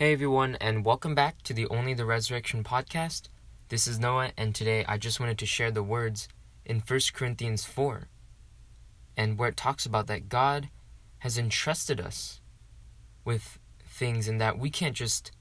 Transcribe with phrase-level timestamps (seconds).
[0.00, 3.28] Hey everyone, and welcome back to the Only the Resurrection podcast.
[3.68, 6.26] This is Noah, and today I just wanted to share the words
[6.64, 8.08] in 1 Corinthians 4,
[9.14, 10.70] and where it talks about that God
[11.18, 12.40] has entrusted us
[13.26, 15.32] with things and that we can't just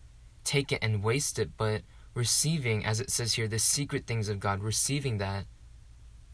[0.43, 1.83] take it and waste it, but
[2.13, 5.45] receiving, as it says here, the secret things of God, receiving that,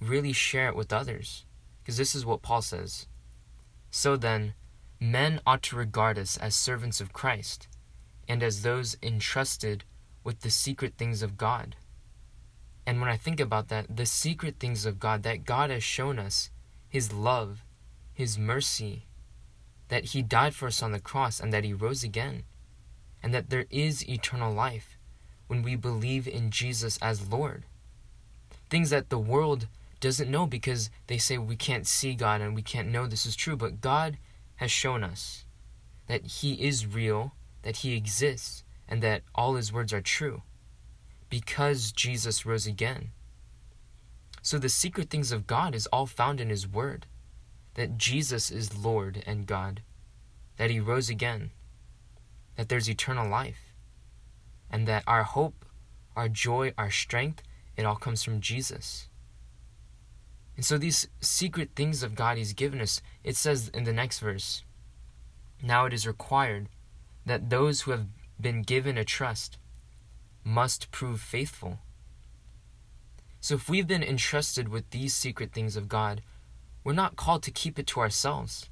[0.01, 1.45] really share it with others.
[1.83, 3.05] Because this is what Paul says.
[3.91, 4.55] So then,
[4.99, 7.67] men ought to regard us as servants of Christ
[8.27, 9.83] and as those entrusted
[10.23, 11.75] with the secret things of God.
[12.85, 16.19] And when I think about that, the secret things of God, that God has shown
[16.19, 16.49] us
[16.87, 17.63] His love,
[18.13, 19.05] His mercy,
[19.89, 22.43] that He died for us on the cross and that He rose again,
[23.23, 24.97] and that there is eternal life
[25.47, 27.63] when we believe in Jesus as Lord.
[28.69, 29.67] Things that the world
[29.99, 33.35] doesn't know because they say we can't see God and we can't know this is
[33.35, 34.17] true, but God
[34.57, 35.45] has shown us
[36.07, 37.33] that He is real,
[37.65, 40.43] that He exists, and that all His words are true
[41.29, 43.09] because Jesus rose again.
[44.43, 47.07] So the secret things of God is all found in His Word
[47.73, 49.81] that Jesus is Lord and God,
[50.57, 51.49] that He rose again,
[52.55, 53.73] that there's eternal life,
[54.69, 55.65] and that our hope,
[56.15, 57.41] our joy, our strength,
[57.75, 59.09] it all comes from Jesus.
[60.55, 64.19] And so these secret things of God He's given us, it says in the next
[64.19, 64.63] verse,
[65.63, 66.69] Now it is required
[67.25, 68.07] that those who have
[68.39, 69.57] been given a trust
[70.43, 71.79] must prove faithful.
[73.41, 76.21] So if we've been entrusted with these secret things of God,
[76.83, 78.69] we're not called to keep it to ourselves,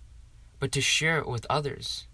[0.59, 2.08] but to share it with others.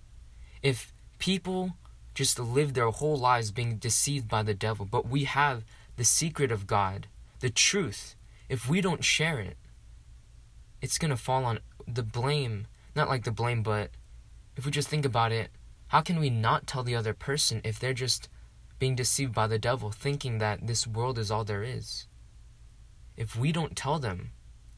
[0.61, 1.75] If people
[2.13, 5.63] just live their whole lives being deceived by the devil, but we have
[5.97, 7.07] the secret of God,
[7.39, 8.15] the truth,
[8.47, 9.57] if we don't share it,
[10.81, 12.67] it's going to fall on the blame.
[12.95, 13.91] Not like the blame, but
[14.57, 15.49] if we just think about it,
[15.89, 18.29] how can we not tell the other person if they're just
[18.77, 22.07] being deceived by the devil, thinking that this world is all there is?
[23.17, 24.31] If we don't tell them,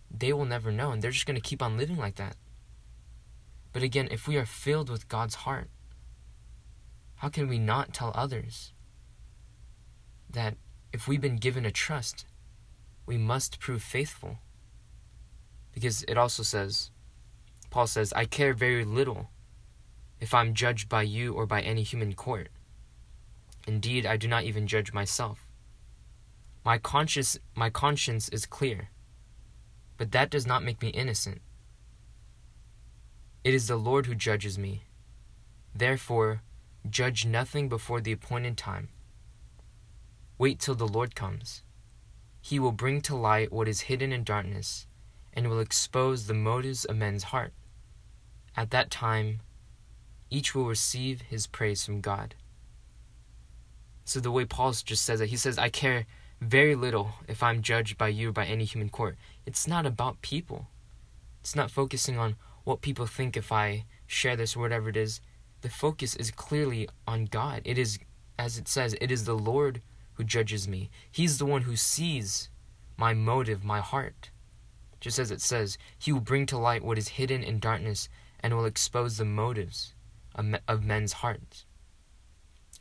[0.10, 2.36] they will never know, and they're just going to keep on living like that.
[3.74, 5.70] But again, if we are filled with God's heart,
[7.16, 8.74] how can we not tell others
[10.30, 10.56] that
[10.94, 12.26] if we've been given a trust,
[13.06, 14.38] we must prove faithful.
[15.74, 16.92] Because it also says,
[17.70, 19.30] Paul says, I care very little
[20.22, 22.50] if I'm judged by you or by any human court.
[23.68, 25.50] Indeed, I do not even judge myself.
[26.64, 28.90] My conscience, my conscience is clear,
[29.98, 31.42] but that does not make me innocent.
[33.44, 34.84] It is the Lord who judges me.
[35.74, 36.44] Therefore,
[36.88, 38.90] judge nothing before the appointed time.
[40.38, 41.64] Wait till the Lord comes.
[42.42, 44.86] He will bring to light what is hidden in darkness
[45.34, 47.54] and will expose the motives of men's heart.
[48.56, 49.42] At that time,
[50.32, 52.36] each will receive his praise from God.
[54.06, 56.06] So, the way Paul just says it, he says, I care
[56.40, 59.18] very little if I'm judged by you or by any human court.
[59.46, 60.68] It's not about people.
[61.42, 65.22] It's not focusing on what people think if I share this or whatever it is.
[65.62, 67.62] The focus is clearly on God.
[67.66, 68.00] It is,
[68.40, 69.82] as it says, it is the Lord
[70.14, 70.90] who judges me.
[71.12, 72.50] He's the one who sees
[72.98, 74.32] my motive, my heart.
[75.00, 78.10] Just as it says, He will bring to light what is hidden in darkness
[78.40, 79.94] and will expose the motives
[80.36, 81.66] of men's hearts.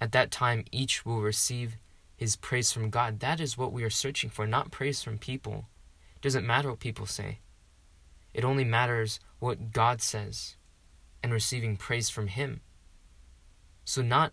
[0.01, 1.77] At that time, each will receive
[2.17, 3.21] his praise from God.
[3.21, 5.67] That is what we are searching for, not praise from people.
[6.17, 7.39] It doesn't matter what people say,
[8.35, 10.57] it only matters what God says
[11.23, 12.61] and receiving praise from Him.
[13.85, 14.33] So, not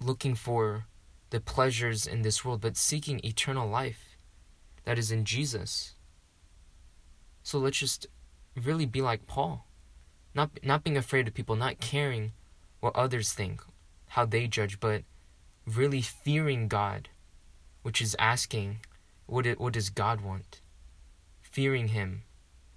[0.00, 0.86] looking for
[1.30, 4.16] the pleasures in this world, but seeking eternal life
[4.84, 5.94] that is in Jesus.
[7.42, 8.06] So let's just
[8.56, 9.66] really be like Paul.
[10.34, 12.32] Not not being afraid of people, not caring
[12.80, 13.62] what others think,
[14.08, 15.02] how they judge, but
[15.66, 17.08] really fearing God,
[17.82, 18.78] which is asking
[19.26, 20.60] what it, what does God want?
[21.40, 22.22] Fearing him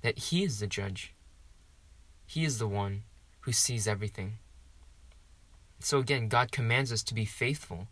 [0.01, 1.13] that he is the judge.
[2.25, 3.03] He is the one
[3.41, 4.33] who sees everything.
[5.79, 7.87] So again, God commands us to be faithful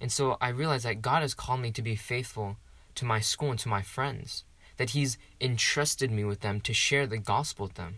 [0.00, 2.56] and so I realized that God has called me to be faithful
[2.94, 4.44] to my school and to my friends,
[4.78, 7.96] that He's entrusted me with them to share the gospel with them.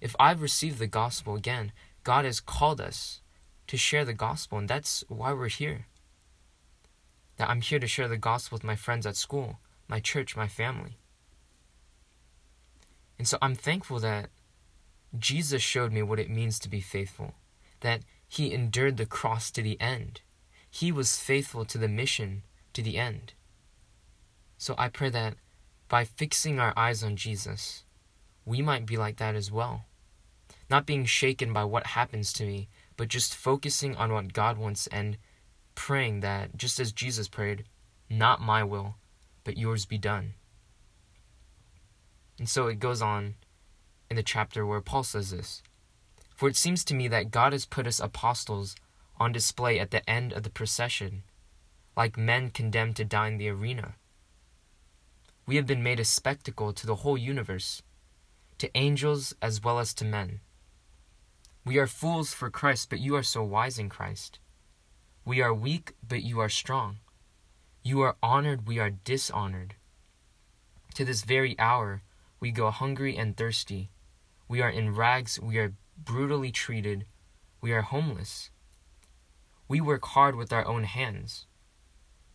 [0.00, 1.72] If I've received the gospel again,
[2.04, 3.20] God has called us
[3.66, 5.86] to share the gospel, and that's why we're here.
[7.36, 9.58] That I'm here to share the gospel with my friends at school,
[9.88, 10.98] my church, my family.
[13.18, 14.30] And so I'm thankful that
[15.18, 17.34] Jesus showed me what it means to be faithful,
[17.80, 20.20] that He endured the cross to the end
[20.76, 22.42] he was faithful to the mission
[22.74, 23.32] to the end.
[24.58, 25.36] So I pray that
[25.88, 27.84] by fixing our eyes on Jesus,
[28.46, 29.84] we might be like that as well.
[30.70, 34.86] Not being shaken by what happens to me, but just focusing on what God wants
[34.86, 35.18] and
[35.74, 37.64] praying that, just as Jesus prayed,
[38.08, 38.94] not my will,
[39.44, 40.34] but yours be done.
[42.38, 43.34] And so it goes on
[44.08, 45.62] in the chapter where Paul says this
[46.34, 48.76] For it seems to me that God has put us apostles
[49.18, 51.22] on display at the end of the procession,
[51.96, 53.96] like men condemned to die in the arena.
[55.46, 57.82] We have been made a spectacle to the whole universe,
[58.58, 60.40] to angels as well as to men.
[61.64, 64.38] We are fools for Christ, but you are so wise in Christ.
[65.24, 66.98] We are weak, but you are strong.
[67.82, 69.74] You are honored, we are dishonored.
[70.94, 72.02] To this very hour,
[72.40, 73.90] we go hungry and thirsty.
[74.48, 77.06] We are in rags, we are brutally treated,
[77.60, 78.50] we are homeless.
[79.68, 81.46] We work hard with our own hands.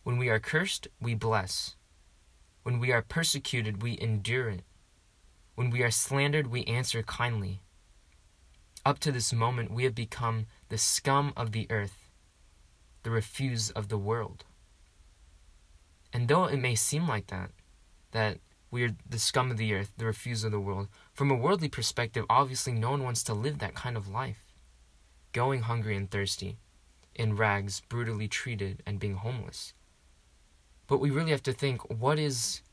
[0.03, 1.75] When we are cursed, we bless.
[2.63, 4.63] When we are persecuted, we endure it.
[5.61, 7.61] When we are slandered, we answer kindly.
[8.83, 12.09] Up to this moment, we have become the scum of the earth,
[13.03, 14.43] the refuse of the world.
[16.11, 17.51] And though it may seem like that,
[18.09, 18.39] that
[18.71, 21.69] we are the scum of the earth, the refuse of the world, from a worldly
[21.69, 24.55] perspective, obviously no one wants to live that kind of life.
[25.31, 26.57] Going hungry and thirsty,
[27.13, 29.75] in rags, brutally treated, and being homeless.
[30.87, 32.63] But we really have to think what is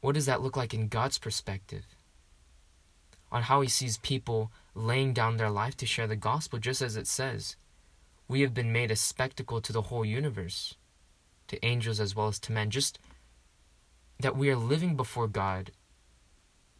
[0.00, 1.84] what does that look like in God's perspective?
[3.32, 6.96] On how he sees people laying down their life to share the gospel, just as
[6.96, 7.56] it says,
[8.28, 10.74] we have been made a spectacle to the whole universe,
[11.48, 12.70] to angels as well as to men.
[12.70, 12.98] Just
[14.20, 15.72] that we are living before God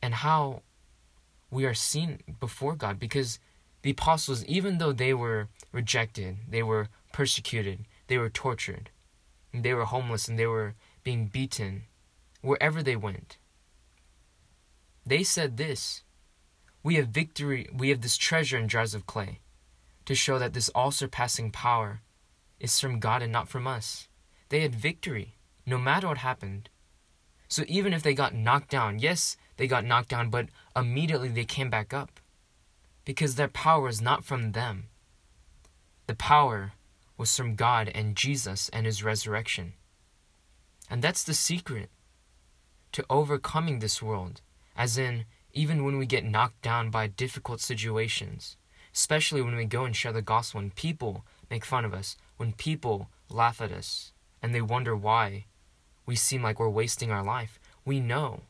[0.02, 0.62] and how
[1.50, 3.38] we are seen before God because
[3.82, 8.90] the apostles, even though they were rejected, they were persecuted, they were tortured,
[9.52, 10.74] they were homeless, and they were
[11.04, 11.82] being beaten
[12.46, 13.38] wherever they went.
[15.04, 16.02] They said this
[16.82, 19.40] We have victory, we have this treasure in jars of clay
[20.04, 22.00] to show that this all surpassing power
[22.60, 24.08] is from God and not from us.
[24.48, 25.34] They had victory
[25.66, 26.68] no matter what happened.
[27.48, 31.44] So even if they got knocked down, yes, they got knocked down, but immediately they
[31.44, 32.20] came back up
[33.04, 34.84] because their power is not from them.
[36.06, 36.72] The power
[37.16, 39.72] was from God and Jesus and his resurrection.
[40.88, 41.90] And that's the secret
[42.96, 44.40] to overcoming this world,
[44.74, 48.56] as in, even when we get knocked down by difficult situations,
[48.94, 52.54] especially when we go and share the gospel, and people make fun of us, when
[52.54, 55.44] people laugh at us, and they wonder why
[56.06, 58.40] we seem like we're wasting our life, we know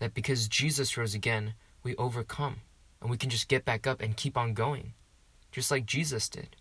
[0.00, 1.54] that because Jesus rose again,
[1.84, 2.62] we overcome
[3.00, 4.94] and we can just get back up and keep on going,
[5.52, 6.56] just like Jesus did.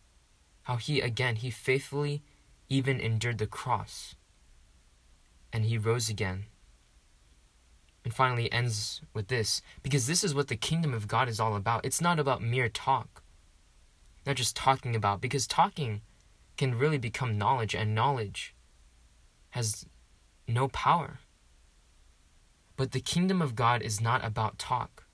[0.62, 2.22] How he, again, he faithfully
[2.70, 4.14] even endured the cross
[5.52, 6.46] and he rose again.
[8.06, 11.56] And finally ends with this because this is what the kingdom of God is all
[11.56, 11.84] about.
[11.84, 13.24] It's not about mere talk,
[14.28, 16.02] not just talking about, because talking
[16.56, 18.54] can really become knowledge, and knowledge
[19.50, 19.88] has
[20.48, 21.20] no power.
[22.78, 25.06] But the kingdom of God is not about talk.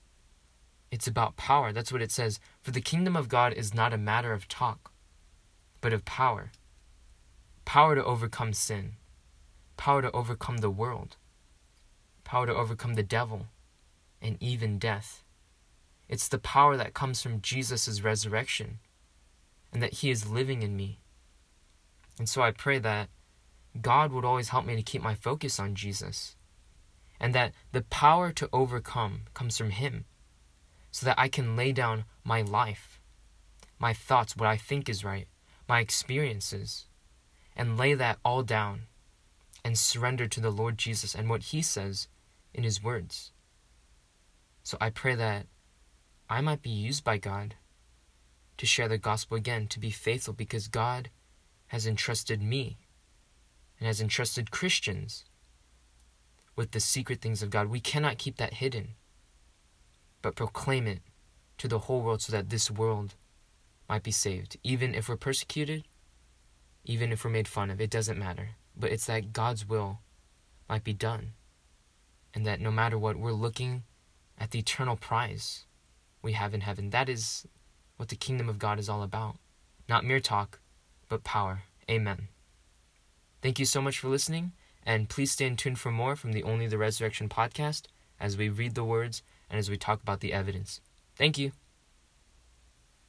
[0.90, 1.72] It's about power.
[1.72, 2.38] That's what it says.
[2.60, 4.92] For the kingdom of God is not a matter of talk,
[5.80, 6.52] but of power.
[7.64, 8.96] Power to overcome sin,
[9.78, 11.16] power to overcome the world,
[12.32, 13.44] power to overcome the devil,
[14.22, 15.22] and even death.
[16.08, 18.78] It's the power that comes from Jesus' resurrection
[19.70, 21.00] and that He is living in me.
[22.18, 23.10] And so I pray that
[23.82, 26.34] God would always help me to keep my focus on Jesus
[27.20, 30.06] and that the power to overcome comes from Him
[30.90, 32.98] so that I can lay down my life,
[33.78, 35.28] my thoughts, what I think is right,
[35.68, 36.86] my experiences,
[37.54, 38.84] and lay that all down
[39.62, 42.08] and surrender to the Lord Jesus and what He says
[42.54, 43.32] in His words.
[44.62, 45.46] So I pray that
[46.28, 47.56] I might be used by God
[48.58, 51.10] to share the gospel again, to be faithful, because God
[51.68, 52.78] has entrusted me
[53.78, 55.24] and has entrusted Christians
[56.54, 57.68] with the secret things of God.
[57.68, 58.94] We cannot keep that hidden
[60.22, 61.00] but proclaim it
[61.58, 63.14] to the whole world so that this world
[63.88, 64.56] might be saved.
[64.62, 65.84] Even if we're persecuted,
[66.84, 68.50] even if we're made fun of, it doesn't matter.
[68.76, 69.98] But it's that God's will
[70.68, 71.32] might be done.
[72.34, 73.82] And that no matter what, we're looking
[74.38, 75.66] at the eternal prize
[76.22, 76.90] we have in heaven.
[76.90, 77.46] That is
[77.96, 79.36] what the kingdom of God is all about.
[79.88, 80.60] Not mere talk,
[81.08, 81.64] but power.
[81.90, 82.28] Amen.
[83.42, 84.52] Thank you so much for listening,
[84.84, 87.82] and please stay in tune for more from the Only the Resurrection podcast
[88.20, 90.80] as we read the words and as we talk about the evidence.
[91.16, 91.52] Thank you.